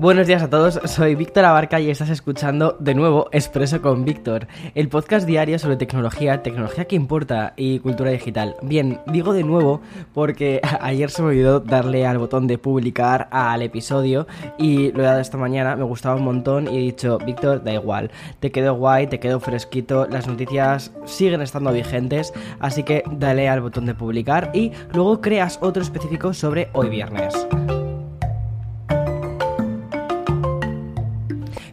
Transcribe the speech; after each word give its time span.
Buenos 0.00 0.28
días 0.28 0.44
a 0.44 0.48
todos, 0.48 0.78
soy 0.84 1.16
Víctor 1.16 1.44
Abarca 1.44 1.80
y 1.80 1.90
estás 1.90 2.08
escuchando 2.10 2.76
de 2.78 2.94
nuevo 2.94 3.28
Expreso 3.32 3.82
con 3.82 4.04
Víctor, 4.04 4.46
el 4.76 4.88
podcast 4.88 5.26
diario 5.26 5.58
sobre 5.58 5.74
tecnología, 5.74 6.40
tecnología 6.40 6.84
que 6.84 6.94
importa 6.94 7.52
y 7.56 7.80
cultura 7.80 8.12
digital. 8.12 8.54
Bien, 8.62 9.00
digo 9.08 9.32
de 9.32 9.42
nuevo 9.42 9.80
porque 10.14 10.60
ayer 10.80 11.10
se 11.10 11.22
me 11.22 11.30
olvidó 11.30 11.58
darle 11.58 12.06
al 12.06 12.18
botón 12.18 12.46
de 12.46 12.58
publicar 12.58 13.26
al 13.32 13.60
episodio 13.60 14.28
y 14.56 14.92
lo 14.92 15.02
he 15.02 15.06
dado 15.06 15.18
esta 15.18 15.36
mañana, 15.36 15.74
me 15.74 15.82
gustaba 15.82 16.14
un 16.14 16.22
montón 16.22 16.72
y 16.72 16.76
he 16.76 16.80
dicho, 16.80 17.18
Víctor, 17.18 17.64
da 17.64 17.72
igual, 17.72 18.12
te 18.38 18.52
quedo 18.52 18.74
guay, 18.74 19.08
te 19.08 19.18
quedo 19.18 19.40
fresquito, 19.40 20.06
las 20.06 20.28
noticias 20.28 20.92
siguen 21.06 21.42
estando 21.42 21.72
vigentes, 21.72 22.32
así 22.60 22.84
que 22.84 23.02
dale 23.10 23.48
al 23.48 23.62
botón 23.62 23.86
de 23.86 23.94
publicar 23.94 24.52
y 24.54 24.70
luego 24.94 25.20
creas 25.20 25.58
otro 25.60 25.82
específico 25.82 26.32
sobre 26.32 26.68
hoy 26.72 26.88
viernes. 26.88 27.34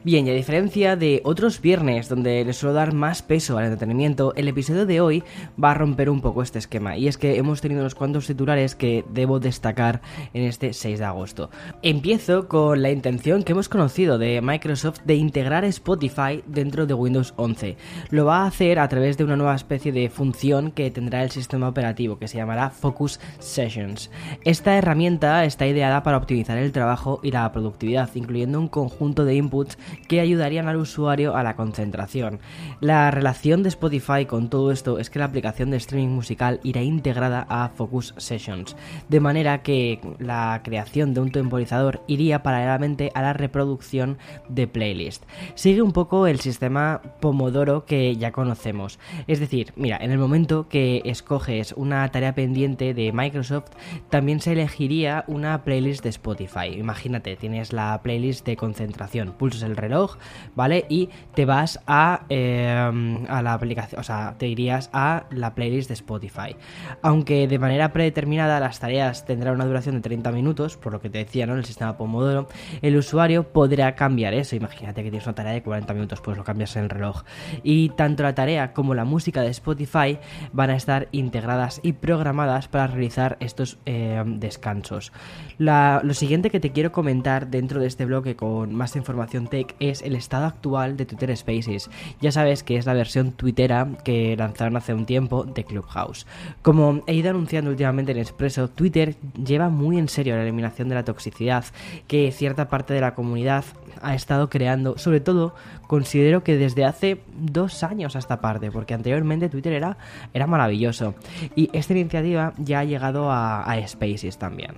Bien, 0.05 0.27
y 0.27 0.29
a 0.29 0.35
diferencia 0.35 0.95
de 0.95 1.19
otros 1.23 1.59
viernes 1.59 2.09
donde 2.09 2.45
les 2.45 2.57
suelo 2.57 2.75
dar 2.75 2.93
más 2.93 3.23
peso 3.23 3.57
al 3.57 3.63
entretenimiento, 3.63 4.35
el 4.35 4.47
episodio 4.47 4.85
de 4.85 5.01
hoy 5.01 5.23
va 5.61 5.71
a 5.71 5.73
romper 5.73 6.11
un 6.11 6.21
poco 6.21 6.43
este 6.43 6.59
esquema. 6.59 6.95
Y 6.95 7.07
es 7.07 7.17
que 7.17 7.37
hemos 7.37 7.59
tenido 7.59 7.81
unos 7.81 7.95
cuantos 7.95 8.27
titulares 8.27 8.75
que 8.75 9.03
debo 9.09 9.39
destacar 9.39 10.01
en 10.35 10.43
este 10.43 10.73
6 10.73 10.99
de 10.99 11.05
agosto. 11.05 11.49
Empiezo 11.81 12.47
con 12.47 12.83
la 12.83 12.91
intención 12.91 13.41
que 13.41 13.53
hemos 13.53 13.67
conocido 13.67 14.19
de 14.19 14.41
Microsoft 14.43 14.99
de 15.05 15.15
integrar 15.15 15.65
Spotify 15.65 16.43
dentro 16.45 16.85
de 16.85 16.93
Windows 16.93 17.33
11. 17.37 17.75
Lo 18.11 18.25
va 18.25 18.43
a 18.43 18.45
hacer 18.45 18.77
a 18.77 18.87
través 18.87 19.17
de 19.17 19.23
una 19.23 19.37
nueva 19.37 19.55
especie 19.55 19.91
de 19.91 20.11
función 20.11 20.69
que 20.69 20.91
tendrá 20.91 21.23
el 21.23 21.31
sistema 21.31 21.67
operativo 21.67 22.19
que 22.19 22.27
se 22.27 22.37
llamará 22.37 22.69
Focus 22.69 23.19
Sessions. 23.39 24.11
Esta 24.43 24.77
herramienta 24.77 25.45
está 25.45 25.65
ideada 25.65 26.03
para 26.03 26.17
optimizar 26.17 26.59
el 26.59 26.71
trabajo 26.71 27.19
y 27.23 27.31
la 27.31 27.51
productividad, 27.51 28.11
incluyendo 28.13 28.59
un 28.59 28.67
conjunto 28.67 29.25
de 29.25 29.33
inputs 29.33 29.79
que 30.07 30.19
ayudarían 30.19 30.67
al 30.67 30.77
usuario 30.77 31.35
a 31.35 31.43
la 31.43 31.55
concentración. 31.55 32.39
La 32.79 33.11
relación 33.11 33.63
de 33.63 33.69
Spotify 33.69 34.25
con 34.25 34.49
todo 34.49 34.71
esto 34.71 34.99
es 34.99 35.09
que 35.09 35.19
la 35.19 35.25
aplicación 35.25 35.71
de 35.71 35.77
streaming 35.77 36.09
musical 36.09 36.59
irá 36.63 36.81
integrada 36.81 37.45
a 37.49 37.69
Focus 37.69 38.13
Sessions, 38.17 38.75
de 39.09 39.19
manera 39.19 39.61
que 39.61 39.99
la 40.19 40.61
creación 40.63 41.13
de 41.13 41.21
un 41.21 41.31
temporizador 41.31 42.01
iría 42.07 42.43
paralelamente 42.43 43.11
a 43.13 43.21
la 43.21 43.33
reproducción 43.33 44.17
de 44.49 44.67
playlist. 44.67 45.23
Sigue 45.55 45.81
un 45.81 45.91
poco 45.91 46.27
el 46.27 46.39
sistema 46.39 47.01
Pomodoro 47.19 47.85
que 47.85 48.15
ya 48.15 48.31
conocemos. 48.31 48.99
Es 49.27 49.39
decir, 49.39 49.73
mira, 49.75 49.97
en 50.01 50.11
el 50.11 50.17
momento 50.17 50.67
que 50.69 51.01
escoges 51.05 51.73
una 51.73 52.09
tarea 52.09 52.35
pendiente 52.35 52.93
de 52.93 53.11
Microsoft, 53.11 53.71
también 54.09 54.39
se 54.39 54.53
elegiría 54.53 55.23
una 55.27 55.63
playlist 55.63 56.03
de 56.03 56.09
Spotify. 56.09 56.67
Imagínate, 56.77 57.35
tienes 57.35 57.73
la 57.73 58.01
playlist 58.01 58.45
de 58.45 58.57
concentración, 58.57 59.33
pulsas 59.33 59.63
el 59.63 59.75
reloj, 59.87 60.17
¿vale? 60.55 60.85
Y 60.89 61.09
te 61.33 61.45
vas 61.45 61.79
a, 61.87 62.25
em, 62.29 63.25
a 63.27 63.41
la 63.41 63.53
aplicación, 63.53 63.99
o 63.99 64.03
sea, 64.03 64.35
te 64.37 64.47
irías 64.47 64.89
a 64.93 65.25
la 65.31 65.55
playlist 65.55 65.89
de 65.89 65.93
Spotify. 65.93 66.55
Aunque 67.01 67.47
de 67.47 67.59
manera 67.59 67.91
predeterminada 67.93 68.59
las 68.59 68.79
tareas 68.79 69.25
tendrán 69.25 69.55
una 69.55 69.65
duración 69.65 69.95
de 69.95 70.01
30 70.01 70.31
minutos, 70.31 70.77
por 70.77 70.93
lo 70.93 71.01
que 71.01 71.09
te 71.09 71.19
decía, 71.19 71.45
¿no? 71.45 71.55
El 71.55 71.65
sistema 71.65 71.97
Pomodoro, 71.97 72.47
el 72.81 72.95
usuario 72.97 73.51
podrá 73.51 73.95
cambiar 73.95 74.33
eso. 74.33 74.55
Imagínate 74.55 75.03
que 75.03 75.09
tienes 75.09 75.25
una 75.27 75.35
tarea 75.35 75.53
de 75.53 75.63
40 75.63 75.93
minutos, 75.93 76.21
pues 76.21 76.37
lo 76.37 76.43
cambias 76.43 76.75
en 76.75 76.83
el 76.83 76.89
reloj. 76.89 77.23
Y 77.63 77.89
tanto 77.89 78.23
la 78.23 78.35
tarea 78.35 78.73
como 78.73 78.93
la 78.93 79.05
música 79.05 79.41
de 79.41 79.49
Spotify 79.49 80.17
van 80.53 80.69
a 80.69 80.75
estar 80.75 81.07
integradas 81.11 81.79
y 81.83 81.93
programadas 81.93 82.67
para 82.67 82.87
realizar 82.87 83.37
estos 83.39 83.77
em, 83.85 84.39
descansos. 84.39 85.11
lo 85.57 86.13
siguiente 86.13 86.49
que 86.49 86.59
te 86.59 86.71
quiero 86.71 86.91
comentar 86.91 87.47
dentro 87.47 87.79
de 87.79 87.87
este 87.87 88.05
bloque 88.05 88.35
con 88.35 88.73
más 88.73 88.95
información 88.95 89.47
tech 89.47 89.74
es 89.79 90.01
el 90.01 90.15
estado 90.15 90.45
actual 90.45 90.97
de 90.97 91.05
Twitter 91.05 91.35
Spaces. 91.35 91.89
Ya 92.21 92.31
sabes 92.31 92.63
que 92.63 92.77
es 92.77 92.85
la 92.85 92.93
versión 92.93 93.31
twittera 93.31 93.87
que 94.03 94.35
lanzaron 94.37 94.77
hace 94.77 94.93
un 94.93 95.05
tiempo 95.05 95.43
de 95.43 95.63
Clubhouse. 95.63 96.25
Como 96.61 97.03
he 97.07 97.13
ido 97.13 97.29
anunciando 97.29 97.71
últimamente 97.71 98.11
en 98.11 98.19
Expreso, 98.19 98.69
Twitter 98.69 99.15
lleva 99.43 99.69
muy 99.69 99.97
en 99.97 100.09
serio 100.09 100.35
la 100.35 100.43
eliminación 100.43 100.89
de 100.89 100.95
la 100.95 101.05
toxicidad 101.05 101.65
que 102.07 102.31
cierta 102.31 102.69
parte 102.69 102.93
de 102.93 103.01
la 103.01 103.15
comunidad 103.15 103.65
ha 104.01 104.13
estado 104.13 104.49
creando, 104.49 104.97
sobre 104.97 105.19
todo 105.19 105.55
considero 105.87 106.43
que 106.43 106.57
desde 106.57 106.85
hace 106.85 107.21
dos 107.35 107.83
años 107.83 108.15
a 108.15 108.19
esta 108.19 108.41
parte, 108.41 108.71
porque 108.71 108.93
anteriormente 108.93 109.49
Twitter 109.49 109.73
era, 109.73 109.97
era 110.33 110.47
maravilloso. 110.47 111.15
Y 111.55 111.69
esta 111.73 111.93
iniciativa 111.93 112.53
ya 112.57 112.79
ha 112.79 112.83
llegado 112.83 113.31
a, 113.31 113.63
a 113.63 113.87
Spaces 113.87 114.37
también. 114.37 114.73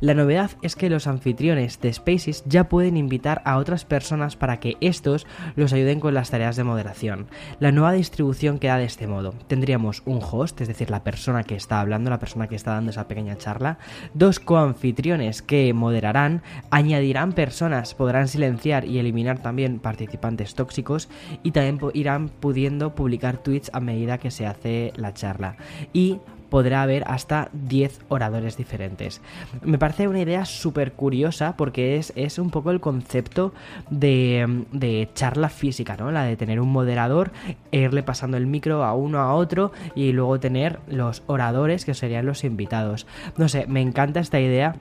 La 0.00 0.14
novedad 0.14 0.50
es 0.62 0.76
que 0.76 0.90
los 0.90 1.06
anfitriones 1.06 1.80
de 1.80 1.92
Spaces 1.92 2.42
ya 2.46 2.68
pueden 2.68 2.96
invitar 2.96 3.42
a 3.44 3.56
otras 3.56 3.84
personas 3.84 4.36
para 4.42 4.58
que 4.58 4.76
estos 4.80 5.24
los 5.54 5.72
ayuden 5.72 6.00
con 6.00 6.14
las 6.14 6.30
tareas 6.30 6.56
de 6.56 6.64
moderación. 6.64 7.28
La 7.60 7.70
nueva 7.70 7.92
distribución 7.92 8.58
queda 8.58 8.76
de 8.76 8.86
este 8.86 9.06
modo. 9.06 9.34
Tendríamos 9.46 10.02
un 10.04 10.18
host, 10.20 10.60
es 10.60 10.66
decir, 10.66 10.90
la 10.90 11.04
persona 11.04 11.44
que 11.44 11.54
está 11.54 11.78
hablando, 11.78 12.10
la 12.10 12.18
persona 12.18 12.48
que 12.48 12.56
está 12.56 12.72
dando 12.72 12.90
esa 12.90 13.06
pequeña 13.06 13.38
charla, 13.38 13.78
dos 14.14 14.40
coanfitriones 14.40 15.42
que 15.42 15.72
moderarán, 15.72 16.42
añadirán 16.70 17.34
personas, 17.34 17.94
podrán 17.94 18.26
silenciar 18.26 18.84
y 18.84 18.98
eliminar 18.98 19.38
también 19.38 19.78
participantes 19.78 20.56
tóxicos 20.56 21.08
y 21.44 21.52
también 21.52 21.78
irán 21.94 22.28
pudiendo 22.28 22.96
publicar 22.96 23.36
tweets 23.36 23.70
a 23.72 23.78
medida 23.78 24.18
que 24.18 24.32
se 24.32 24.48
hace 24.48 24.92
la 24.96 25.14
charla. 25.14 25.54
Y 25.92 26.18
podrá 26.52 26.82
haber 26.82 27.02
hasta 27.06 27.48
10 27.54 28.02
oradores 28.10 28.58
diferentes. 28.58 29.22
Me 29.62 29.78
parece 29.78 30.06
una 30.06 30.20
idea 30.20 30.44
súper 30.44 30.92
curiosa 30.92 31.56
porque 31.56 31.96
es, 31.96 32.12
es, 32.14 32.38
un 32.38 32.50
poco 32.50 32.70
el 32.70 32.78
concepto 32.78 33.54
de, 33.88 34.66
de, 34.70 35.08
charla 35.14 35.48
física, 35.48 35.96
¿no? 35.96 36.12
La 36.12 36.24
de 36.24 36.36
tener 36.36 36.60
un 36.60 36.70
moderador, 36.70 37.32
irle 37.70 38.02
pasando 38.02 38.36
el 38.36 38.46
micro 38.46 38.84
a 38.84 38.92
uno 38.92 39.20
a 39.20 39.32
otro 39.32 39.72
y 39.94 40.12
luego 40.12 40.40
tener 40.40 40.78
los 40.88 41.22
oradores 41.26 41.86
que 41.86 41.94
serían 41.94 42.26
los 42.26 42.44
invitados. 42.44 43.06
No 43.38 43.48
sé, 43.48 43.64
me 43.66 43.80
encanta 43.80 44.20
esta 44.20 44.38
idea 44.38 44.76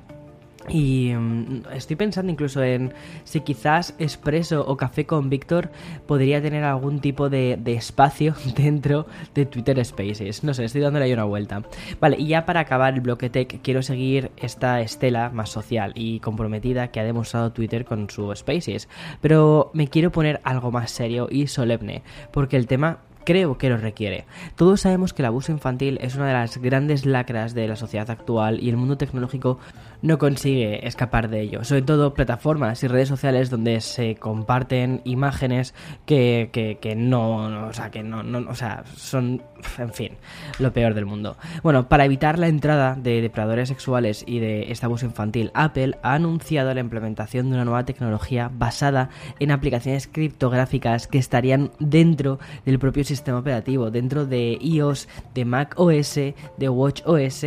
y 0.70 1.14
mm, 1.14 1.64
estoy 1.74 1.96
pensando 1.96 2.32
incluso 2.32 2.64
en 2.64 2.94
si 3.24 3.42
quizás 3.42 3.96
Expreso 4.00 4.66
o 4.68 4.78
Café 4.78 5.06
con 5.06 5.30
Víctor 5.30 5.70
podría 6.08 6.42
tener 6.42 6.64
algún 6.64 7.00
tipo 7.00 7.30
de, 7.30 7.60
espacio 7.66 8.36
dentro 8.56 9.08
de 9.34 9.46
Twitter 9.46 9.84
Spaces. 9.84 10.44
No 10.44 10.54
sé, 10.54 10.66
estoy 10.66 10.82
dándole 10.82 11.06
ahí 11.06 11.14
una 11.14 11.24
vuelta. 11.24 11.64
Vale, 12.00 12.18
y 12.20 12.28
ya 12.28 12.46
para 12.46 12.62
acabar 12.62 12.94
el 12.94 13.02
bloque 13.02 13.30
tech, 13.30 13.62
quiero 13.62 13.82
seguir 13.82 14.32
esta 14.38 14.82
estela 14.82 15.30
más 15.30 15.50
social 15.50 15.94
y 15.96 16.20
comprometida 16.20 16.90
que 16.90 17.00
ha 17.00 17.04
demostrado 17.04 17.52
Twitter 17.52 17.86
con 17.86 18.10
su 18.10 18.34
Spaces. 18.36 18.88
Pero 19.22 19.72
me 19.74 19.88
quiero 19.88 20.12
poner 20.12 20.42
algo 20.44 20.72
más 20.72 20.92
serio 20.92 21.28
y 21.30 21.48
solemne, 21.48 22.04
porque 22.32 22.58
el 22.58 22.68
tema 22.68 23.00
creo 23.24 23.58
que 23.58 23.70
lo 23.70 23.78
requiere. 23.78 24.26
Todos 24.56 24.82
sabemos 24.82 25.14
que 25.14 25.22
el 25.22 25.28
abuso 25.28 25.52
infantil 25.52 25.98
es 26.02 26.16
una 26.16 26.28
de 26.28 26.34
las 26.34 26.58
grandes 26.58 27.06
lacras 27.06 27.54
de 27.54 27.68
la 27.68 27.76
sociedad 27.76 28.10
actual 28.10 28.62
y 28.62 28.70
el 28.70 28.78
mundo 28.78 28.98
tecnológico 28.98 29.60
no 30.02 30.18
consigue 30.18 30.88
escapar 30.88 31.30
de 31.30 31.42
ello. 31.42 31.64
Sobre 31.64 31.84
todo 31.84 32.14
plataformas 32.14 32.84
y 32.84 32.88
redes 32.88 33.08
sociales 33.08 33.50
donde 33.50 33.82
se 33.82 34.16
comparten 34.16 35.02
imágenes 35.04 35.74
que, 36.06 36.50
que, 36.52 36.96
no, 36.96 37.68
o 37.68 37.74
sea, 37.74 37.92
que 37.92 38.04
no, 38.04 38.24
no, 38.24 38.50
o 38.50 38.56
sea, 38.56 38.84
son, 38.96 39.44
en 39.78 39.94
fin, 39.94 40.18
lo 40.60 40.74
peor 40.74 40.94
del 40.94 41.06
mundo. 41.06 41.38
Bueno, 41.64 41.88
para 41.88 42.06
evitar 42.06 42.40
la 42.40 42.48
entrada 42.48 42.96
de 42.96 43.22
depredadores 43.22 43.70
sexuales 43.70 44.24
y 44.26 44.40
de 44.40 44.72
este 44.72 44.86
abuso 44.86 45.06
infantil, 45.06 45.52
Apple 45.54 45.98
ha 46.04 46.14
anunciado 46.14 46.74
la 46.74 46.80
implementación 46.80 47.50
de 47.50 47.56
una 47.56 47.66
nueva 47.66 47.86
tecnología 47.86 48.50
basada 48.54 49.10
en 49.40 49.52
aplicaciones 49.52 50.08
criptográficas 50.08 51.08
que 51.08 51.18
estarían 51.18 51.72
dentro 51.80 52.40
del 52.66 52.80
propio 52.80 53.04
sistema 53.12 53.40
operativo, 53.40 53.92
dentro 53.92 54.26
de 54.26 54.58
iOS, 54.62 55.08
de 55.34 55.46
Mac 55.46 55.76
OS, 55.78 56.16
de 56.16 56.70
Watch 56.70 57.02
OS 57.06 57.46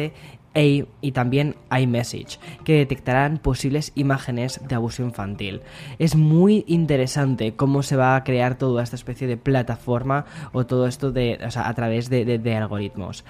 y 0.54 1.12
también 1.12 1.56
iMessage, 1.76 2.38
que 2.64 2.74
detectarán 2.74 3.38
posibles 3.38 3.92
imágenes 3.96 4.60
de 4.68 4.74
abuso 4.74 5.02
infantil. 5.02 5.62
Es 5.98 6.14
muy 6.14 6.64
interesante 6.68 7.56
cómo 7.56 7.82
se 7.82 7.96
va 7.96 8.14
a 8.14 8.24
crear 8.24 8.56
toda 8.56 8.82
esta 8.82 8.96
especie 8.96 9.26
de 9.26 9.36
plataforma 9.36 10.26
o 10.52 10.64
todo 10.64 10.86
esto 10.86 11.10
de, 11.10 11.38
a 11.42 11.74
través 11.74 12.08
de 12.08 12.56
algoritmos. 12.56 13.24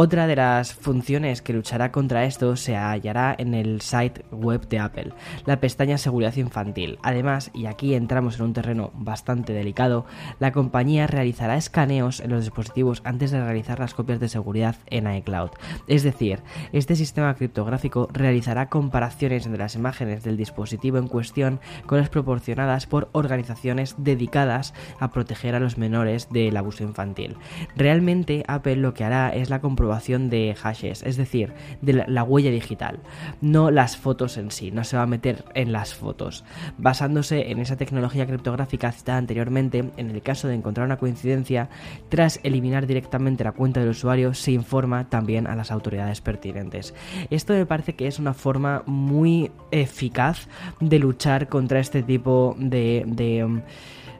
Otra 0.00 0.28
de 0.28 0.36
las 0.36 0.74
funciones 0.74 1.42
que 1.42 1.52
luchará 1.52 1.90
contra 1.90 2.24
esto 2.24 2.54
se 2.54 2.76
hallará 2.76 3.34
en 3.36 3.52
el 3.52 3.80
site 3.80 4.24
web 4.30 4.68
de 4.68 4.78
Apple, 4.78 5.12
la 5.44 5.58
pestaña 5.58 5.98
Seguridad 5.98 6.36
Infantil. 6.36 7.00
Además, 7.02 7.50
y 7.52 7.66
aquí 7.66 7.94
entramos 7.94 8.36
en 8.36 8.44
un 8.44 8.52
terreno 8.52 8.92
bastante 8.94 9.52
delicado, 9.52 10.06
la 10.38 10.52
compañía 10.52 11.08
realizará 11.08 11.56
escaneos 11.56 12.20
en 12.20 12.30
los 12.30 12.44
dispositivos 12.44 13.02
antes 13.02 13.32
de 13.32 13.42
realizar 13.42 13.80
las 13.80 13.94
copias 13.94 14.20
de 14.20 14.28
seguridad 14.28 14.76
en 14.86 15.12
iCloud. 15.12 15.50
Es 15.88 16.04
decir, 16.04 16.44
este 16.72 16.94
sistema 16.94 17.34
criptográfico 17.34 18.08
realizará 18.12 18.68
comparaciones 18.68 19.46
entre 19.46 19.62
las 19.62 19.74
imágenes 19.74 20.22
del 20.22 20.36
dispositivo 20.36 20.98
en 20.98 21.08
cuestión 21.08 21.58
con 21.86 21.98
las 21.98 22.08
proporcionadas 22.08 22.86
por 22.86 23.08
organizaciones 23.10 23.96
dedicadas 23.98 24.74
a 25.00 25.10
proteger 25.10 25.56
a 25.56 25.60
los 25.60 25.76
menores 25.76 26.28
del 26.30 26.56
abuso 26.56 26.84
infantil. 26.84 27.36
Realmente 27.74 28.44
Apple 28.46 28.76
lo 28.76 28.94
que 28.94 29.02
hará 29.02 29.30
es 29.30 29.50
la 29.50 29.60
comprobación 29.60 29.87
de 29.88 30.54
hashes, 30.54 31.02
es 31.02 31.16
decir, 31.16 31.52
de 31.80 32.04
la, 32.06 32.22
huella 32.22 32.50
digital, 32.50 33.00
no 33.40 33.70
las 33.70 33.96
fotos 33.96 34.36
en 34.36 34.50
sí, 34.50 34.70
no 34.70 34.84
se 34.84 34.96
va 34.96 35.04
a 35.04 35.06
meter 35.06 35.44
en 35.54 35.72
las 35.72 35.94
fotos. 35.94 36.44
Basándose 36.76 37.50
en 37.50 37.58
esa 37.58 37.76
tecnología 37.76 38.26
criptográfica 38.26 38.92
citada 38.92 39.18
anteriormente, 39.18 39.90
en 39.96 40.10
el 40.10 40.22
caso 40.22 40.48
de 40.48 40.54
encontrar 40.54 40.86
una 40.86 40.98
coincidencia, 40.98 41.68
tras 42.08 42.40
eliminar 42.42 42.86
directamente 42.86 43.44
la 43.44 43.52
cuenta 43.52 43.80
del 43.80 43.90
usuario, 43.90 44.34
se 44.34 44.52
informa 44.52 45.08
también 45.08 45.46
a 45.46 45.56
las 45.56 45.70
autoridades 45.70 46.20
pertinentes. 46.20 46.94
Esto 47.30 47.52
me 47.52 47.66
parece 47.66 47.94
que 47.94 48.06
es 48.06 48.18
una 48.18 48.34
forma 48.34 48.82
muy 48.86 49.50
eficaz 49.70 50.48
de 50.80 50.98
luchar 50.98 51.48
contra 51.48 51.80
este 51.80 52.02
tipo 52.02 52.56
de, 52.58 53.62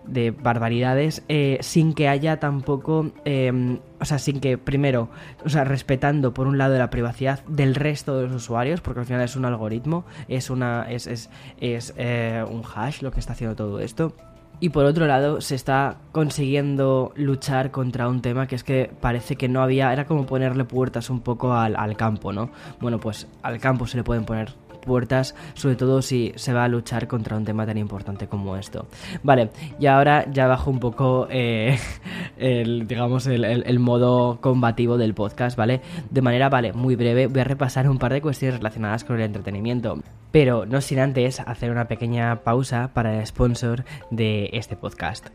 de 0.08 0.30
barbaridades 0.30 1.22
eh, 1.28 1.58
sin 1.60 1.94
que 1.94 2.08
haya 2.08 2.38
tampoco, 2.40 3.12
em, 3.24 3.78
o 4.00 4.04
sea, 4.04 4.18
sin 4.18 4.40
que 4.40 4.58
primero, 4.58 5.08
o 5.44 5.48
sea, 5.48 5.64
respetando 5.64 6.34
por 6.34 6.46
un 6.46 6.58
lado 6.58 6.76
la 6.78 6.90
privacidad 6.90 7.44
del 7.46 7.74
resto 7.74 8.18
de 8.18 8.26
los 8.26 8.34
usuarios, 8.34 8.80
porque 8.80 9.00
al 9.00 9.06
final 9.06 9.22
es 9.22 9.36
un 9.36 9.44
algoritmo, 9.44 10.04
es 10.28 10.50
una, 10.50 10.90
es, 10.90 11.06
es, 11.06 11.30
es 11.60 11.94
eh, 11.96 12.44
un 12.48 12.62
hash 12.62 13.02
lo 13.02 13.10
que 13.10 13.20
está 13.20 13.32
haciendo 13.32 13.56
todo 13.56 13.80
esto. 13.80 14.14
Y 14.60 14.70
por 14.70 14.86
otro 14.86 15.06
lado, 15.06 15.40
se 15.40 15.54
está 15.54 15.98
consiguiendo 16.10 17.12
luchar 17.14 17.70
contra 17.70 18.08
un 18.08 18.20
tema 18.22 18.48
que 18.48 18.56
es 18.56 18.64
que 18.64 18.90
parece 19.00 19.36
que 19.36 19.48
no 19.48 19.62
había, 19.62 19.92
era 19.92 20.04
como 20.04 20.26
ponerle 20.26 20.64
puertas 20.64 21.10
un 21.10 21.20
poco 21.20 21.54
al, 21.54 21.76
al 21.76 21.96
campo, 21.96 22.32
¿no? 22.32 22.50
Bueno, 22.80 22.98
pues 22.98 23.28
al 23.42 23.60
campo 23.60 23.86
se 23.86 23.98
le 23.98 24.02
pueden 24.02 24.24
poner 24.24 24.52
puertas, 24.88 25.36
sobre 25.54 25.76
todo 25.76 26.02
si 26.02 26.32
se 26.34 26.52
va 26.52 26.64
a 26.64 26.68
luchar 26.68 27.06
contra 27.06 27.36
un 27.36 27.44
tema 27.44 27.64
tan 27.64 27.78
importante 27.78 28.26
como 28.26 28.56
esto. 28.56 28.88
Vale, 29.22 29.50
y 29.78 29.86
ahora 29.86 30.28
ya 30.30 30.48
bajo 30.48 30.70
un 30.70 30.80
poco 30.80 31.28
eh, 31.30 31.78
el, 32.38 32.88
digamos, 32.88 33.26
el, 33.28 33.78
modo 33.78 34.40
combativo 34.40 34.98
del 34.98 35.14
podcast, 35.14 35.56
¿vale? 35.56 35.80
De 36.10 36.22
manera, 36.22 36.48
vale, 36.48 36.72
muy 36.72 36.96
breve, 36.96 37.28
voy 37.28 37.40
a 37.40 37.44
repasar 37.44 37.88
un 37.88 37.98
par 37.98 38.12
de 38.12 38.20
cuestiones 38.20 38.58
relacionadas 38.58 39.04
con 39.04 39.16
el 39.16 39.22
entretenimiento. 39.22 39.98
Pero 40.32 40.66
no 40.66 40.80
sin 40.80 40.98
antes 40.98 41.40
hacer 41.40 41.70
una 41.70 41.86
pequeña 41.86 42.42
pausa 42.42 42.90
para 42.92 43.18
el 43.18 43.26
sponsor 43.26 43.84
de 44.10 44.50
este 44.52 44.76
podcast. 44.76 45.28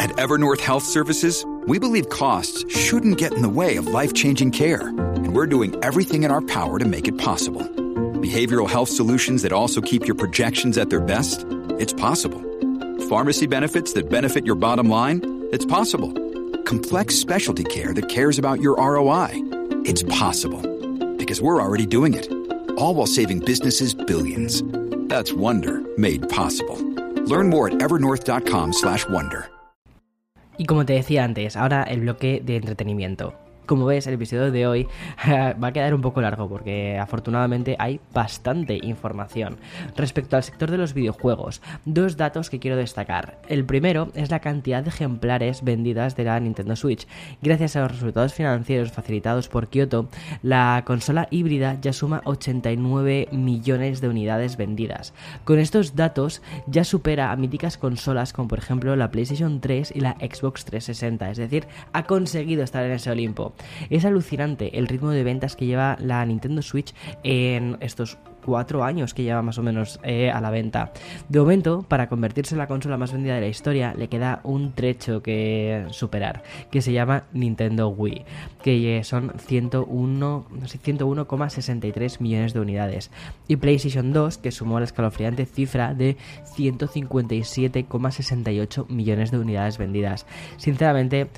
At 0.00 0.18
Evernorth 0.18 0.60
Health 0.60 0.84
Services, 0.84 1.44
we 1.66 1.78
believe 1.78 2.08
costs 2.08 2.64
shouldn't 2.74 3.18
get 3.18 3.32
in 3.32 3.42
the 3.42 3.48
way 3.48 3.76
of 3.76 3.86
life-changing 3.86 4.52
care, 4.52 4.88
and 4.88 5.34
we're 5.34 5.46
doing 5.46 5.74
everything 5.82 6.22
in 6.22 6.30
our 6.30 6.40
power 6.40 6.78
to 6.78 6.84
make 6.84 7.08
it 7.08 7.18
possible. 7.18 7.87
Behavioral 8.18 8.68
health 8.68 8.88
solutions 8.88 9.42
that 9.42 9.52
also 9.52 9.80
keep 9.80 10.06
your 10.06 10.16
projections 10.16 10.76
at 10.76 10.90
their 10.90 11.00
best? 11.00 11.46
It's 11.78 11.92
possible. 11.92 12.40
Pharmacy 13.08 13.46
benefits 13.46 13.92
that 13.92 14.08
benefit 14.10 14.44
your 14.44 14.56
bottom 14.56 14.88
line? 14.88 15.46
It's 15.52 15.64
possible. 15.64 16.12
Complex 16.64 17.14
specialty 17.14 17.62
care 17.64 17.94
that 17.94 18.08
cares 18.08 18.38
about 18.38 18.60
your 18.60 18.76
ROI? 18.76 19.34
It's 19.84 20.02
possible. 20.02 20.60
Because 21.16 21.40
we're 21.40 21.62
already 21.62 21.86
doing 21.86 22.14
it. 22.14 22.26
All 22.76 22.94
while 22.94 23.06
saving 23.06 23.40
businesses 23.40 23.94
billions. 23.94 24.64
That's 25.08 25.32
Wonder 25.32 25.80
made 25.96 26.28
possible. 26.28 26.76
Learn 27.26 27.48
more 27.50 27.68
at 27.68 27.74
evernorth.com/wonder. 27.74 29.50
Y 30.58 30.64
como 30.64 30.84
te 30.84 30.94
decía 30.94 31.22
antes, 31.22 31.56
ahora 31.56 31.84
el 31.84 32.00
bloque 32.00 32.42
de 32.44 32.56
entretenimiento. 32.56 33.34
Como 33.68 33.84
ves, 33.84 34.06
el 34.06 34.14
episodio 34.14 34.50
de 34.50 34.66
hoy 34.66 34.88
va 35.28 35.68
a 35.68 35.72
quedar 35.74 35.92
un 35.92 36.00
poco 36.00 36.22
largo 36.22 36.48
porque 36.48 36.98
afortunadamente 36.98 37.76
hay 37.78 38.00
bastante 38.14 38.80
información. 38.82 39.58
Respecto 39.94 40.36
al 40.36 40.42
sector 40.42 40.70
de 40.70 40.78
los 40.78 40.94
videojuegos, 40.94 41.60
dos 41.84 42.16
datos 42.16 42.48
que 42.48 42.60
quiero 42.60 42.78
destacar. 42.78 43.42
El 43.46 43.66
primero 43.66 44.08
es 44.14 44.30
la 44.30 44.40
cantidad 44.40 44.82
de 44.82 44.88
ejemplares 44.88 45.62
vendidas 45.62 46.16
de 46.16 46.24
la 46.24 46.40
Nintendo 46.40 46.76
Switch. 46.76 47.06
Gracias 47.42 47.76
a 47.76 47.82
los 47.82 47.92
resultados 47.92 48.32
financieros 48.32 48.90
facilitados 48.90 49.48
por 49.48 49.68
Kyoto, 49.68 50.08
la 50.42 50.82
consola 50.86 51.28
híbrida 51.30 51.78
ya 51.78 51.92
suma 51.92 52.22
89 52.24 53.28
millones 53.32 54.00
de 54.00 54.08
unidades 54.08 54.56
vendidas. 54.56 55.12
Con 55.44 55.58
estos 55.58 55.94
datos 55.94 56.40
ya 56.68 56.84
supera 56.84 57.32
a 57.32 57.36
míticas 57.36 57.76
consolas 57.76 58.32
como 58.32 58.48
por 58.48 58.60
ejemplo 58.60 58.96
la 58.96 59.10
PlayStation 59.10 59.60
3 59.60 59.92
y 59.94 60.00
la 60.00 60.12
Xbox 60.12 60.64
360, 60.64 61.32
es 61.32 61.36
decir, 61.36 61.66
ha 61.92 62.04
conseguido 62.04 62.62
estar 62.62 62.82
en 62.82 62.92
ese 62.92 63.10
Olimpo. 63.10 63.52
Es 63.90 64.04
alucinante 64.04 64.78
el 64.78 64.88
ritmo 64.88 65.10
de 65.10 65.24
ventas 65.24 65.56
que 65.56 65.66
lleva 65.66 65.96
la 66.00 66.24
Nintendo 66.24 66.62
Switch 66.62 66.94
en 67.22 67.76
estos 67.80 68.18
cuatro 68.48 68.82
años 68.82 69.12
que 69.12 69.24
lleva 69.24 69.42
más 69.42 69.58
o 69.58 69.62
menos 69.62 70.00
eh, 70.02 70.30
a 70.30 70.40
la 70.40 70.48
venta. 70.50 70.90
De 71.28 71.38
momento, 71.38 71.82
para 71.82 72.08
convertirse 72.08 72.54
en 72.54 72.58
la 72.58 72.66
consola 72.66 72.96
más 72.96 73.12
vendida 73.12 73.34
de 73.34 73.42
la 73.42 73.48
historia, 73.48 73.92
le 73.94 74.08
queda 74.08 74.40
un 74.42 74.72
trecho 74.72 75.22
que 75.22 75.84
superar, 75.90 76.42
que 76.70 76.80
se 76.80 76.92
llama 76.92 77.24
Nintendo 77.34 77.90
Wii, 77.90 78.24
que 78.62 79.04
son 79.04 79.32
101,63 79.32 82.20
millones 82.20 82.54
de 82.54 82.60
unidades. 82.60 83.10
Y 83.48 83.56
PlayStation 83.56 84.14
2, 84.14 84.38
que 84.38 84.50
sumó 84.50 84.78
la 84.78 84.86
escalofriante 84.86 85.44
cifra 85.44 85.92
de 85.92 86.16
157,68 86.56 88.88
millones 88.88 89.30
de 89.30 89.38
unidades 89.38 89.76
vendidas. 89.76 90.24
Sinceramente, 90.56 91.28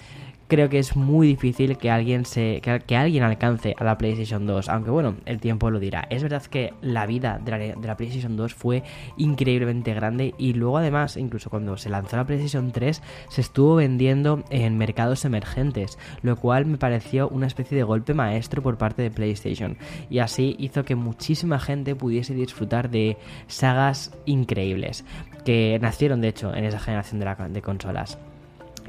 creo 0.50 0.68
que 0.68 0.80
es 0.80 0.96
muy 0.96 1.28
difícil 1.28 1.78
que 1.78 1.90
alguien 1.90 2.24
se 2.24 2.60
que, 2.60 2.96
alguien 2.96 3.22
alcance 3.22 3.74
a 3.78 3.84
la 3.84 3.96
PlayStation 3.96 4.46
2, 4.46 4.68
aunque 4.68 4.90
bueno, 4.90 5.14
el 5.24 5.40
tiempo 5.40 5.70
lo 5.70 5.78
dirá. 5.78 6.06
Es 6.10 6.24
verdad 6.24 6.42
que 6.42 6.74
la 6.82 7.06
vida 7.06 7.40
de 7.42 7.76
la, 7.80 7.96
PlayStation 7.96 8.36
2 8.36 8.52
fue 8.52 8.82
increíblemente 9.16 9.94
grande 9.94 10.34
y 10.38 10.52
luego 10.54 10.78
además, 10.78 11.16
incluso 11.16 11.50
cuando 11.50 11.76
se 11.76 11.88
lanzó 11.88 12.16
la 12.16 12.26
PlayStation 12.26 12.72
3, 12.72 13.00
se 13.28 13.40
estuvo 13.40 13.76
vendiendo 13.76 14.42
en 14.50 14.76
mercados 14.76 15.24
emergentes, 15.24 15.98
lo 16.22 16.34
cual 16.36 16.66
me 16.66 16.78
pareció 16.78 17.28
una 17.28 17.46
especie 17.46 17.76
de 17.76 17.84
golpe 17.84 18.12
maestro 18.12 18.60
por 18.60 18.76
parte 18.76 19.02
de 19.02 19.12
PlayStation 19.12 19.78
y 20.10 20.18
así 20.18 20.56
hizo 20.58 20.84
que 20.84 20.96
muchísima 20.96 21.60
gente 21.60 21.94
pudiese 21.94 22.34
disfrutar 22.34 22.90
de 22.90 23.16
sagas 23.46 24.12
increíbles 24.26 25.04
que 25.44 25.78
nacieron 25.80 26.20
de 26.20 26.28
hecho 26.28 26.52
en 26.52 26.64
esa 26.64 26.80
generación 26.80 27.20
de 27.52 27.62
consolas. 27.62 28.18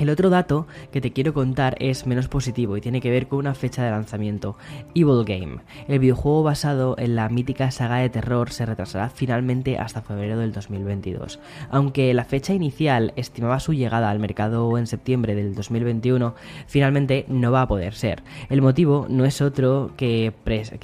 El 0.02 0.10
otro 0.10 0.32
dato 0.32 0.66
que 0.92 1.00
te 1.00 1.14
quiero 1.14 1.32
contar 1.32 1.76
es 1.78 2.08
menos 2.08 2.28
positivo 2.28 2.76
y 2.76 2.82
tiene 2.82 3.02
que 3.02 3.12
ver 3.12 3.28
con 3.28 3.38
una 3.38 3.54
fecha 3.54 3.84
de 3.84 3.92
lanzamiento, 3.92 4.58
Evil 4.96 5.24
Game. 5.26 5.58
El 5.88 6.00
videojuego 6.00 6.42
basado 6.42 6.96
en 6.98 7.16
la 7.16 7.30
mítica 7.30 7.70
saga 7.70 7.98
de 7.98 8.10
terror 8.10 8.50
se 8.50 8.66
retrasará 8.66 9.12
finalmente 9.12 9.78
hasta 9.78 10.02
febrero 10.02 10.40
del 10.40 10.54
2022. 10.54 11.40
Aunque 11.70 12.12
la 12.16 12.26
fecha 12.26 12.56
inicial 12.56 13.14
estimaba 13.16 13.60
su 13.60 13.74
llegada 13.74 14.10
al 14.10 14.18
mercado 14.18 14.76
en 14.80 14.88
septiembre 14.88 15.36
del 15.36 15.54
2021, 15.54 16.34
finalmente 16.66 17.26
no 17.28 17.52
va 17.52 17.62
a 17.62 17.68
poder 17.68 17.94
ser. 17.94 18.24
El 18.50 18.64
motivo 18.64 19.06
no 19.08 19.24
es 19.26 19.40
otro 19.40 19.92
que, 19.98 20.34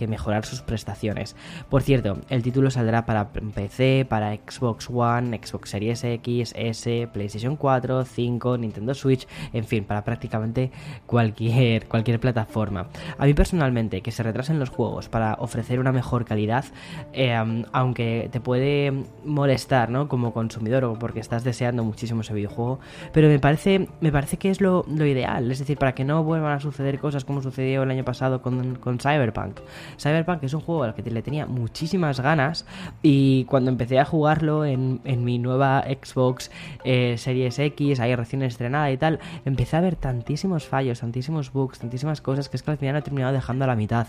mejorar 0.07 0.45
sus 0.45 0.61
prestaciones. 0.61 1.35
Por 1.71 1.81
cierto, 1.81 2.19
el 2.29 2.43
título 2.43 2.69
saldrá 2.69 3.07
para 3.07 3.31
PC, 3.33 4.05
para 4.07 4.35
Xbox 4.35 4.87
One, 4.91 5.35
Xbox 5.43 5.71
Series 5.71 6.03
X, 6.03 6.53
S, 6.55 7.09
PlayStation 7.11 7.55
4, 7.55 8.05
5, 8.05 8.57
Nintendo 8.59 8.93
Switch, 8.93 9.06
en 9.53 9.65
fin, 9.65 9.83
para 9.83 10.03
prácticamente 10.03 10.71
cualquier, 11.05 11.87
cualquier 11.87 12.19
plataforma. 12.19 12.87
A 13.17 13.25
mí 13.25 13.33
personalmente, 13.33 14.01
que 14.01 14.11
se 14.11 14.23
retrasen 14.23 14.59
los 14.59 14.69
juegos 14.69 15.09
para 15.09 15.35
ofrecer 15.39 15.79
una 15.79 15.91
mejor 15.91 16.25
calidad, 16.25 16.65
eh, 17.13 17.35
aunque 17.71 18.29
te 18.31 18.39
puede 18.39 18.91
molestar, 19.25 19.89
¿no? 19.89 20.07
Como 20.07 20.33
consumidor 20.33 20.83
o 20.85 20.99
porque 20.99 21.19
estás 21.19 21.43
deseando 21.43 21.83
muchísimo 21.83 22.21
ese 22.21 22.33
videojuego, 22.33 22.79
pero 23.13 23.27
me 23.27 23.39
parece, 23.39 23.87
me 24.01 24.11
parece 24.11 24.37
que 24.37 24.49
es 24.49 24.61
lo, 24.61 24.85
ideal, 24.87 25.51
es 25.51 25.59
decir, 25.59 25.77
para 25.77 25.93
que 25.93 26.03
no 26.03 26.23
vuelvan 26.23 26.53
a 26.53 26.59
suceder 26.59 26.99
cosas 26.99 27.25
como 27.25 27.41
sucedió 27.41 27.83
el 27.83 27.91
año 27.91 28.03
pasado 28.03 28.41
con, 28.41 28.77
Cyberpunk. 28.99 29.59
Cyberpunk 29.99 30.43
es 30.43 30.53
un 30.53 30.61
juego 30.61 30.83
al 30.83 30.93
que 30.93 31.03
le 31.09 31.21
tenía 31.21 31.45
muchísimas 31.45 32.19
ganas 32.19 32.65
y 33.01 33.45
cuando 33.45 33.71
empecé 33.71 33.99
a 33.99 34.05
jugarlo 34.05 34.65
en, 34.65 35.01
mi 35.23 35.39
nueva 35.39 35.83
Xbox 35.83 36.51
eh, 36.83 37.15
Series 37.17 37.57
X, 37.59 37.99
ahí 37.99 38.15
recién 38.15 38.43
estrenada 38.43 38.91
y 38.91 38.96
tal, 38.97 39.19
empecé 39.45 39.77
a 39.77 39.81
ver 39.81 39.95
tantísimos 39.95 40.65
fallos, 40.65 40.99
tantísimos 40.99 41.51
bugs, 41.51 41.79
tantísimas 41.79 42.21
cosas 42.21 42.49
que 42.49 42.57
es 42.57 42.63
que 42.63 42.71
al 42.71 42.77
final 42.77 42.95
he 42.95 43.01
terminado 43.01 43.33
dejando 43.33 43.65
a 43.65 43.67
la 43.67 43.75
mitad. 43.75 44.07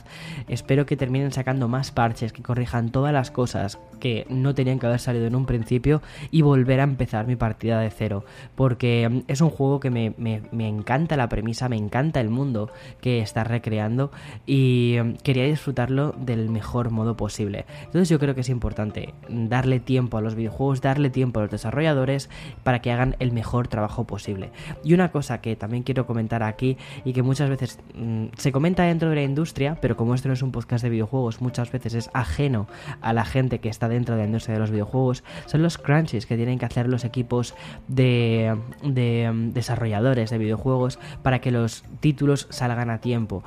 Espero 0.48 0.86
que 0.86 0.96
terminen 0.96 1.32
sacando 1.32 1.68
más 1.68 1.90
parches, 1.90 2.32
que 2.32 2.42
corrijan 2.42 2.90
todas 2.90 3.12
las 3.12 3.30
cosas 3.30 3.78
que 4.00 4.26
no 4.28 4.54
tenían 4.54 4.78
que 4.78 4.86
haber 4.86 5.00
salido 5.00 5.26
en 5.26 5.34
un 5.34 5.46
principio 5.46 6.02
y 6.30 6.42
volver 6.42 6.80
a 6.80 6.84
empezar 6.84 7.26
mi 7.26 7.36
partida 7.36 7.80
de 7.80 7.90
cero. 7.90 8.24
Porque 8.54 9.08
mm, 9.08 9.20
es 9.28 9.40
un 9.40 9.50
juego 9.50 9.80
que 9.80 9.90
me, 9.90 10.14
me 10.16 10.68
encanta 10.68 11.16
la 11.16 11.28
premisa, 11.28 11.68
me 11.68 11.76
encanta 11.76 12.20
el 12.20 12.30
mundo 12.30 12.70
que 13.00 13.20
está 13.20 13.44
recreando 13.44 14.10
y 14.46 14.96
mm, 15.02 15.14
quería 15.22 15.44
disfrutarlo 15.44 16.14
del 16.18 16.48
mejor 16.48 16.90
modo 16.90 17.16
posible. 17.16 17.66
Entonces 17.84 18.08
yo 18.08 18.18
creo 18.18 18.34
que 18.34 18.42
es 18.42 18.48
importante 18.48 19.14
darle 19.28 19.80
tiempo 19.80 20.16
a 20.16 20.20
los 20.20 20.34
videojuegos, 20.34 20.80
darle 20.80 21.10
tiempo 21.10 21.40
a 21.40 21.42
los 21.44 21.50
desarrolladores 21.50 22.28
para 22.62 22.80
que 22.80 22.92
hagan 22.92 23.16
el 23.18 23.32
mejor 23.32 23.68
trabajo 23.68 24.04
posible. 24.04 24.50
Y 24.84 24.94
una 24.94 25.10
cosa 25.10 25.40
que 25.40 25.56
también 25.56 25.82
quiero 25.82 26.06
comentar 26.06 26.42
aquí 26.42 26.76
y 27.04 27.12
que 27.12 27.22
muchas 27.22 27.50
veces 27.50 27.78
mm, 27.94 28.26
se 28.36 28.52
comenta 28.52 28.84
dentro 28.84 29.08
de 29.10 29.16
la 29.16 29.22
industria, 29.22 29.78
pero 29.80 29.96
como 29.96 30.14
esto 30.14 30.28
no 30.28 30.34
es 30.34 30.42
un 30.42 30.52
podcast 30.52 30.82
de 30.82 30.90
videojuegos, 30.90 31.40
muchas 31.40 31.70
veces 31.72 31.94
es 31.94 32.10
ajeno 32.12 32.66
a 33.00 33.12
la 33.12 33.24
gente 33.24 33.58
que 33.60 33.68
está 33.68 33.88
dentro 33.88 34.14
de 34.14 34.22
la 34.22 34.26
industria 34.26 34.54
de 34.54 34.60
los 34.60 34.70
videojuegos, 34.70 35.24
son 35.46 35.62
los 35.62 35.78
crunches 35.78 36.26
que 36.26 36.36
tienen 36.36 36.58
que 36.58 36.66
hacer 36.66 36.88
los 36.88 37.04
equipos 37.04 37.54
de, 37.88 38.56
de 38.82 39.30
mm, 39.32 39.50
desarrolladores 39.52 40.30
de 40.30 40.38
videojuegos 40.38 40.98
para 41.22 41.40
que 41.40 41.50
los 41.50 41.84
títulos 42.00 42.46
salgan 42.50 42.90
a 42.90 43.00
tiempo. 43.00 43.42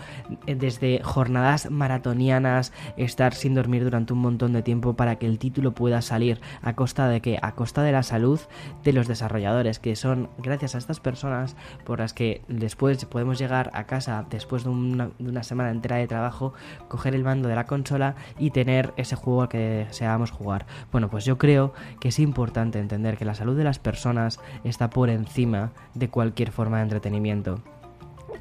Desde 0.46 1.02
jornadas 1.04 1.70
maratonianas, 1.70 2.74
estar 2.98 3.34
sin 3.34 3.56
dormir 3.56 3.84
durante 3.84 4.14
un 4.14 4.20
montón 4.20 4.54
de 4.54 4.64
tiempo 4.64 4.96
para 4.96 5.18
que 5.18 5.26
el 5.26 5.40
título 5.40 5.74
pueda 5.74 6.02
salir 6.02 6.42
a 6.62 6.76
costa 6.76 7.08
de 7.08 7.22
que 7.22 7.40
a 7.42 7.54
costa 7.54 7.84
de 7.84 7.92
la 7.92 8.04
salud 8.04 8.40
de 8.84 8.94
los 8.94 9.08
desarrolladores 9.08 9.80
que 9.80 9.96
son 9.96 10.30
gracias 10.38 10.76
a 10.76 10.78
estas 10.78 11.00
personas 11.00 11.11
por 11.86 12.00
las 12.00 12.14
que 12.14 12.42
después 12.48 13.04
podemos 13.06 13.40
llegar 13.40 13.72
a 13.74 13.86
casa 13.86 14.26
después 14.30 14.64
de 14.64 14.70
una, 14.70 15.44
semana 15.44 15.72
entera 15.72 15.98
de 15.98 16.08
trabajo 16.08 16.54
coger 16.88 17.16
el 17.16 17.24
mando 17.24 17.50
de 17.50 17.56
la 17.56 17.66
consola 17.66 18.16
y 18.38 18.52
tener 18.52 18.94
ese 18.98 19.16
juego 19.16 19.44
al 19.44 19.50
que 19.50 19.58
deseamos 19.58 20.32
jugar. 20.32 20.66
Bueno 20.92 21.10
pues 21.10 21.26
yo 21.26 21.38
creo 21.38 21.74
que 22.00 22.10
es 22.10 22.20
importante 22.20 22.80
entender 22.80 23.18
que 23.18 23.26
la 23.26 23.36
salud 23.36 23.58
de 23.58 23.64
las 23.64 23.80
personas 23.80 24.40
está 24.64 24.90
por 24.90 25.10
encima 25.10 25.72
de 25.94 26.10
cualquier 26.10 26.52
forma 26.52 26.78
de 26.78 26.84
entretenimiento 26.84 27.62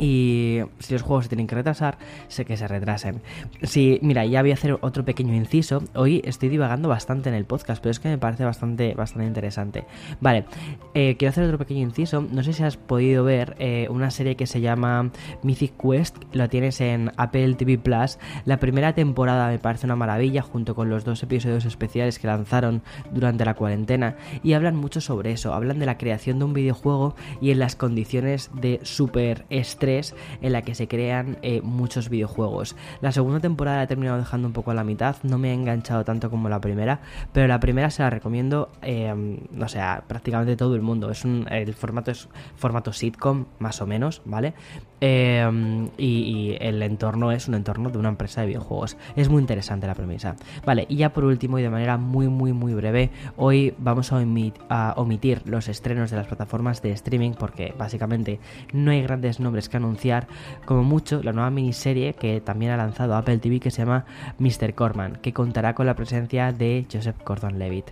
y 0.01 0.63
si 0.79 0.95
los 0.95 1.03
juegos 1.03 1.27
se 1.27 1.29
tienen 1.29 1.47
que 1.47 1.55
retrasar, 1.55 1.99
sé 2.29 2.47
que 2.47 2.57
se 2.57 2.67
retrasen. 2.67 3.21
Sí, 3.63 3.99
mira, 4.01 4.25
ya 4.25 4.41
voy 4.41 4.51
a 4.51 4.55
hacer 4.55 4.79
otro 4.81 5.05
pequeño 5.05 5.35
inciso. 5.35 5.83
Hoy 5.95 6.23
estoy 6.25 6.49
divagando 6.49 6.89
bastante 6.89 7.29
en 7.29 7.35
el 7.35 7.45
podcast, 7.45 7.83
pero 7.83 7.91
es 7.91 8.01
que 8.01 8.09
me 8.09 8.17
parece 8.17 8.45
bastante, 8.45 8.95
bastante 8.95 9.27
interesante. 9.27 9.85
Vale, 10.21 10.47
eh, 10.95 11.17
quiero 11.19 11.31
hacer 11.31 11.45
otro 11.45 11.59
pequeño 11.59 11.83
inciso. 11.83 12.23
No 12.23 12.43
sé 12.43 12.55
si 12.55 12.63
has 12.63 12.79
podido 12.79 13.25
ver 13.25 13.57
eh, 13.59 13.89
una 13.91 14.11
serie 14.11 14.37
que 14.37 14.47
se 14.47 14.63
llama 14.63 15.11
Mythic 15.43 15.75
Quest. 15.77 16.17
Lo 16.33 16.49
tienes 16.49 16.81
en 16.81 17.13
Apple 17.19 17.55
TV 17.55 17.77
Plus. 17.77 18.19
La 18.47 18.59
primera 18.59 18.95
temporada 18.95 19.49
me 19.49 19.59
parece 19.59 19.85
una 19.85 19.97
maravilla, 19.97 20.41
junto 20.41 20.75
con 20.75 20.89
los 20.89 21.05
dos 21.05 21.23
episodios 21.23 21.67
especiales 21.67 22.19
que 22.19 22.27
lanzaron 22.27 22.83
durante 23.13 23.45
la 23.45 23.53
cuarentena. 23.53 24.17
Y 24.43 24.55
hablan 24.55 24.77
mucho 24.77 25.03
sobre 25.03 25.33
eso. 25.33 25.53
Hablan 25.53 25.79
de 25.79 25.85
la 25.85 25.99
creación 25.99 26.39
de 26.39 26.47
un 26.47 26.55
videojuego 26.55 27.15
y 27.43 27.51
en 27.51 27.59
las 27.59 27.77
condiciones 27.77 28.51
de 28.55 28.81
super 28.83 29.45
estrés 29.51 29.90
en 29.99 30.53
la 30.53 30.63
que 30.63 30.75
se 30.75 30.89
crean 30.89 31.39
eh, 31.43 31.61
muchos 31.63 32.09
videojuegos. 32.09 32.77
La 33.01 33.13
segunda 33.13 33.41
temporada 33.41 33.79
la 33.79 33.83
he 33.85 33.87
terminado 33.87 34.19
dejando 34.19 34.49
un 34.49 34.53
poco 34.53 34.71
a 34.71 34.75
la 34.75 34.85
mitad, 34.85 35.17
no 35.23 35.39
me 35.39 35.51
ha 35.51 35.55
enganchado 35.55 36.05
tanto 36.05 36.31
como 36.31 36.49
la 36.49 36.61
primera, 36.61 37.01
pero 37.33 37.47
la 37.47 37.61
primera 37.61 37.91
se 37.91 38.03
la 38.03 38.11
recomiendo, 38.11 38.71
eh, 38.83 39.39
o 39.61 39.69
sea, 39.69 40.05
prácticamente 40.07 40.57
todo 40.57 40.75
el 40.75 40.83
mundo. 40.83 41.11
Es 41.11 41.25
un, 41.25 41.47
el 41.51 41.75
formato 41.75 42.11
es 42.11 42.29
formato 42.57 42.93
sitcom, 42.93 43.47
más 43.59 43.81
o 43.81 43.87
menos, 43.87 44.23
¿vale? 44.25 44.55
Eh, 45.01 45.89
y, 45.97 46.57
el 46.61 46.83
entorno 46.83 47.33
es 47.33 47.49
un 47.49 47.55
entorno 47.55 47.91
de 47.91 47.99
una 47.99 48.11
empresa 48.11 48.43
de 48.43 48.49
videojuegos. 48.49 48.97
Es 49.17 49.29
muy 49.29 49.41
interesante 49.41 49.87
la 49.87 49.95
premisa. 49.95 50.37
Vale, 50.65 50.87
y 50.89 50.97
ya 50.97 51.13
por 51.13 51.25
último 51.25 51.59
y 51.59 51.63
de 51.63 51.71
manera 51.71 51.97
muy, 51.97 52.29
muy, 52.29 52.53
muy 52.53 52.75
breve, 52.75 53.11
hoy 53.37 53.75
vamos 53.79 54.13
a, 54.13 54.23
a 54.69 54.93
omitir 54.97 55.43
los 55.47 55.69
estrenos 55.69 56.11
de 56.11 56.17
las 56.17 56.27
plataformas 56.27 56.83
de 56.83 56.93
streaming 56.93 57.33
porque 57.33 57.75
básicamente 57.77 58.41
no 58.73 58.91
hay 58.91 59.03
grandes 59.03 59.41
nombres 59.41 59.69
que 59.69 59.77
anunciar, 59.81 60.29
como 60.65 60.83
mucho, 60.83 61.23
la 61.23 61.33
nueva 61.33 61.51
miniserie 61.51 62.15
que 62.15 62.41
también 62.41 62.73
ha 62.73 62.77
lanzado 62.77 63.15
Apple 63.15 63.39
TV 63.39 63.61
que 63.61 63.71
se 63.71 63.83
llama 63.83 64.05
Mr. 64.39 64.75
Corman, 64.75 65.17
que 65.17 65.33
contará 65.33 65.75
con 65.75 65.87
la 65.87 65.95
presencia 65.95 66.53
de 66.53 66.87
Joseph 66.91 67.17
Gordon-Levitt. 67.25 67.91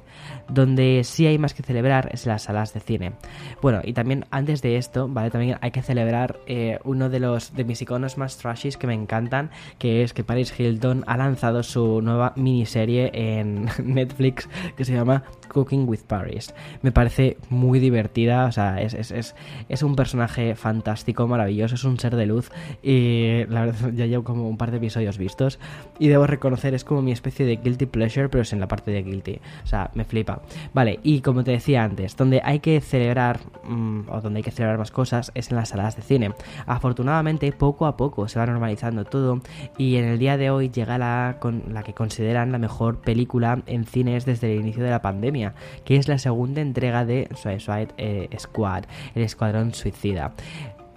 Donde 0.49 1.03
sí 1.05 1.27
hay 1.27 1.39
más 1.39 1.55
que 1.55 1.63
celebrar 1.63 2.09
es 2.13 2.27
las 2.27 2.43
salas 2.43 2.73
de 2.75 2.81
cine. 2.81 3.13
Bueno, 3.61 3.81
y 3.85 3.93
también 3.93 4.27
antes 4.31 4.63
de 4.63 4.77
esto, 4.77 5.09
¿vale? 5.09 5.31
También 5.31 5.59
hay 5.61 5.71
que 5.71 5.83
celebrar 5.83 6.39
eh, 6.47 6.79
uno 6.85 7.09
de 7.09 7.21
los 7.21 7.55
de 7.55 7.65
mis 7.65 7.83
iconos 7.83 8.19
más 8.19 8.37
trashies 8.37 8.77
que 8.77 8.87
me 8.87 8.95
encantan, 8.95 9.51
que 9.79 10.03
es 10.03 10.13
que 10.13 10.25
Paris 10.25 10.59
Hilton 10.59 11.05
ha 11.07 11.17
lanzado 11.17 11.63
su 11.63 12.03
nueva 12.03 12.33
miniserie 12.37 13.11
en 13.13 13.69
Netflix 13.83 14.49
que 14.77 14.85
se 14.85 14.95
llama 14.95 15.25
Cooking 15.49 15.89
with 15.89 16.01
Paris. 16.07 16.55
Me 16.83 16.93
parece 16.93 17.39
muy 17.49 17.79
divertida, 17.81 18.47
o 18.47 18.53
sea, 18.53 18.81
es, 18.81 18.95
es, 18.95 19.35
es 19.69 19.83
un 19.83 19.97
personaje 19.97 20.55
fantástico, 20.55 21.27
maravilloso 21.27 21.77
es 21.79 21.85
un 21.85 21.99
ser 21.99 22.17
de 22.17 22.27
luz 22.27 22.51
y 22.83 23.45
la 23.49 23.67
verdad 23.67 23.93
ya 23.95 24.07
llevo 24.07 24.25
como 24.25 24.49
un 24.49 24.57
par 24.57 24.71
de 24.71 24.79
episodios 24.79 25.19
vistos 25.19 25.59
y 25.99 26.09
debo 26.09 26.27
reconocer 26.27 26.75
es 26.75 26.85
como 26.85 27.03
mi 27.03 27.13
especie 27.13 27.47
de 27.47 27.57
guilty 27.57 27.87
pleasure 27.87 28.29
pero 28.29 28.43
es 28.43 28.53
en 28.53 28.61
la 28.61 28.69
parte 28.69 28.91
de 28.91 29.03
guilty, 29.03 29.41
o 29.65 29.67
sea, 29.67 29.91
me 29.95 30.05
flipa. 30.05 30.43
Vale, 30.75 31.01
y 31.03 31.21
como 31.21 31.45
te 31.45 31.53
decía 31.53 31.85
antes, 31.85 32.17
donde 32.17 32.41
hay 32.45 32.61
que 32.61 32.81
celebrar 32.81 33.41
mm, 33.65 34.09
o 34.09 34.21
donde 34.21 34.39
hay 34.39 34.43
que 34.43 34.51
celebrar 34.51 34.79
más 34.79 34.91
cosas 34.91 35.31
es 35.35 35.51
en 35.51 35.57
las 35.57 35.71
salas 35.71 35.97
de 35.97 36.03
cine. 36.03 36.33
Afortunadamente 36.67 37.51
poco 37.53 37.87
a 37.87 37.97
poco 37.97 38.29
se 38.29 38.39
va 38.39 38.47
normalizando 38.47 39.05
todo 39.05 39.41
y 39.77 39.97
en 39.97 40.05
el 40.05 40.19
día 40.19 40.37
de 40.37 40.51
hoy 40.51 40.71
llega 40.71 40.99
la, 40.99 41.37
con, 41.41 41.63
la 41.73 41.83
que 41.83 41.95
consideran 41.95 42.53
la 42.53 42.59
mejor 42.59 43.01
película 43.01 43.63
en 43.67 43.85
cines 43.85 44.25
desde 44.25 44.53
el 44.53 44.61
inicio 44.61 44.83
de 44.83 44.91
la 44.91 45.03
pandemia, 45.03 45.55
que 45.85 45.97
es 45.97 46.09
la 46.09 46.19
segunda 46.19 46.61
entrega 46.61 47.05
de 47.05 47.29
Suicide 47.35 47.89
eh, 47.97 48.29
Squad, 48.39 48.85
el 49.15 49.23
Escuadrón 49.23 49.75
Suicida. 49.75 50.35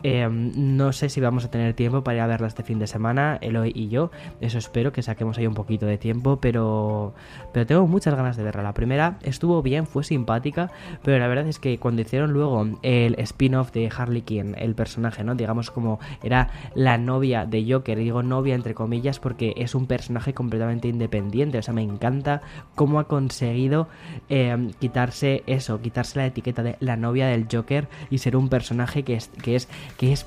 Em, 0.03 0.51
no 0.77 0.91
sé 0.93 1.09
si 1.09 1.21
vamos 1.21 1.45
a 1.45 1.51
tener 1.51 1.73
tiempo 1.73 2.03
para 2.03 2.17
ir 2.17 2.21
a 2.21 2.27
verla 2.27 2.47
este 2.47 2.63
fin 2.63 2.79
de 2.79 2.87
semana, 2.87 3.37
Eloy 3.41 3.71
y 3.75 3.89
yo. 3.89 4.11
Eso 4.39 4.57
espero 4.57 4.91
que 4.91 5.01
saquemos 5.01 5.37
ahí 5.37 5.47
un 5.47 5.53
poquito 5.53 5.85
de 5.85 5.97
tiempo, 5.97 6.37
pero, 6.37 7.13
pero 7.53 7.65
tengo 7.65 7.87
muchas 7.87 8.15
ganas 8.15 8.37
de 8.37 8.43
verla. 8.43 8.63
La 8.63 8.73
primera 8.73 9.17
estuvo 9.23 9.61
bien, 9.61 9.85
fue 9.85 10.03
simpática, 10.03 10.71
pero 11.03 11.19
la 11.19 11.27
verdad 11.27 11.47
es 11.47 11.59
que 11.59 11.77
cuando 11.77 12.01
hicieron 12.01 12.33
luego 12.33 12.67
el 12.81 13.15
spin-off 13.19 13.71
de 13.71 13.89
Harley 13.95 14.21
Quinn, 14.21 14.55
el 14.57 14.75
personaje, 14.75 15.23
¿no? 15.23 15.35
Digamos 15.35 15.71
como 15.71 15.99
era 16.23 16.49
la 16.75 16.97
novia 16.97 17.45
de 17.45 17.65
Joker, 17.69 17.97
digo 17.97 18.23
novia 18.23 18.55
entre 18.55 18.73
comillas 18.73 19.19
porque 19.19 19.53
es 19.57 19.75
un 19.75 19.87
personaje 19.87 20.33
completamente 20.33 20.87
independiente. 20.87 21.57
O 21.57 21.61
sea, 21.61 21.73
me 21.73 21.83
encanta 21.83 22.41
cómo 22.75 22.99
ha 22.99 23.05
conseguido 23.05 23.87
em, 24.29 24.71
quitarse 24.73 25.43
eso, 25.47 25.81
quitarse 25.81 26.19
la 26.19 26.25
etiqueta 26.25 26.63
de 26.63 26.77
la 26.79 26.97
novia 26.97 27.27
del 27.27 27.47
Joker 27.51 27.87
y 28.09 28.17
ser 28.19 28.35
un 28.35 28.49
personaje 28.49 29.03
que 29.03 29.15
es, 29.15 29.29
que 29.41 29.55
es 29.55 29.67
que 29.97 30.13
es 30.13 30.25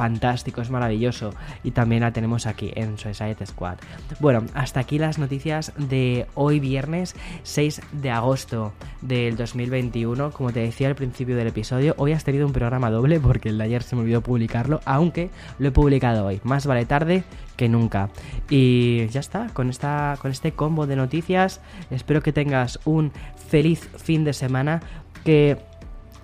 fantástico, 0.00 0.62
es 0.62 0.70
maravilloso. 0.70 1.34
Y 1.62 1.72
también 1.72 2.00
la 2.00 2.10
tenemos 2.10 2.46
aquí 2.46 2.72
en 2.74 2.96
Suicide 2.96 3.44
Squad. 3.44 3.76
Bueno, 4.18 4.46
hasta 4.54 4.80
aquí 4.80 4.98
las 4.98 5.18
noticias 5.18 5.74
de 5.76 6.26
hoy 6.34 6.58
viernes 6.58 7.14
6 7.42 7.82
de 7.92 8.10
agosto 8.10 8.72
del 9.02 9.36
2021. 9.36 10.30
Como 10.30 10.52
te 10.52 10.60
decía 10.60 10.88
al 10.88 10.94
principio 10.94 11.36
del 11.36 11.48
episodio, 11.48 11.94
hoy 11.98 12.12
has 12.12 12.24
tenido 12.24 12.46
un 12.46 12.54
programa 12.54 12.90
doble 12.90 13.20
porque 13.20 13.50
el 13.50 13.58
de 13.58 13.64
ayer 13.64 13.82
se 13.82 13.94
me 13.94 14.00
olvidó 14.00 14.22
publicarlo, 14.22 14.80
aunque 14.86 15.28
lo 15.58 15.68
he 15.68 15.72
publicado 15.72 16.24
hoy. 16.24 16.40
Más 16.44 16.66
vale 16.66 16.86
tarde 16.86 17.22
que 17.56 17.68
nunca. 17.68 18.08
Y 18.48 19.06
ya 19.08 19.20
está, 19.20 19.48
con, 19.52 19.68
esta, 19.68 20.16
con 20.22 20.30
este 20.30 20.52
combo 20.52 20.86
de 20.86 20.96
noticias, 20.96 21.60
espero 21.90 22.22
que 22.22 22.32
tengas 22.32 22.80
un 22.86 23.12
feliz 23.48 23.90
fin 23.98 24.24
de 24.24 24.32
semana. 24.32 24.80
Que 25.24 25.58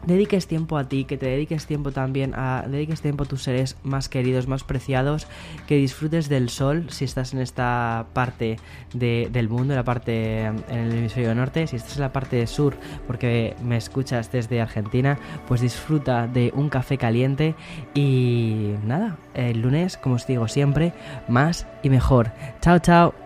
dediques 0.06 0.46
tiempo 0.46 0.78
a 0.78 0.88
ti, 0.88 1.04
que 1.04 1.16
te 1.16 1.26
dediques 1.26 1.66
tiempo 1.66 1.92
también 1.92 2.34
a 2.34 2.64
dediques 2.66 3.00
tiempo 3.00 3.24
a 3.24 3.26
tus 3.26 3.42
seres 3.42 3.76
más 3.82 4.08
queridos, 4.08 4.46
más 4.46 4.64
preciados, 4.64 5.26
que 5.66 5.76
disfrutes 5.76 6.28
del 6.28 6.48
sol 6.48 6.86
si 6.90 7.04
estás 7.04 7.34
en 7.34 7.40
esta 7.40 8.06
parte 8.12 8.58
del 8.94 9.48
mundo, 9.48 9.74
en 9.74 9.76
la 9.76 9.84
parte 9.84 10.44
en 10.44 10.64
el 10.70 10.92
hemisferio 10.92 11.34
norte, 11.34 11.66
si 11.66 11.76
estás 11.76 11.96
en 11.96 12.02
la 12.02 12.12
parte 12.12 12.46
sur 12.46 12.76
porque 13.06 13.54
me 13.62 13.76
escuchas 13.76 14.32
desde 14.32 14.60
Argentina, 14.60 15.18
pues 15.46 15.60
disfruta 15.60 16.26
de 16.26 16.52
un 16.54 16.68
café 16.68 16.96
caliente 16.98 17.54
y 17.94 18.74
nada, 18.84 19.16
el 19.34 19.60
lunes, 19.60 19.96
como 19.96 20.16
os 20.16 20.26
digo 20.26 20.48
siempre, 20.48 20.92
más 21.28 21.66
y 21.82 21.90
mejor. 21.90 22.32
Chao, 22.60 22.78
chao. 22.78 23.25